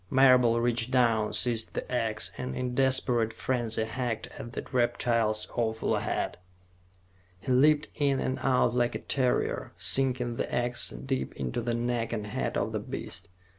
Marable 0.09 0.59
reached 0.59 0.89
down, 0.89 1.31
seized 1.33 1.75
the 1.75 1.91
ax, 1.93 2.31
and 2.35 2.55
in 2.55 2.65
a 2.65 2.69
desperate 2.69 3.31
frenzy 3.33 3.83
hacked 3.83 4.25
at 4.39 4.53
the 4.53 4.65
reptile's 4.71 5.47
awful 5.53 5.95
head. 5.97 6.39
He 7.39 7.51
leaped 7.51 7.87
in 7.93 8.19
and 8.19 8.39
out 8.41 8.73
like 8.73 8.95
a 8.95 8.99
terrier, 8.99 9.73
sinking 9.77 10.37
the 10.37 10.51
ax 10.51 10.89
deep 10.89 11.35
into 11.35 11.61
the 11.61 11.75
neck 11.75 12.13
and 12.13 12.25
head 12.25 12.57
of 12.57 12.71
the 12.71 12.79
beast. 12.79 13.27